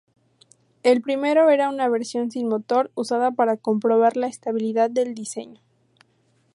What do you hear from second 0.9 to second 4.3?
primero era una versión sin motor, usada para comprobar la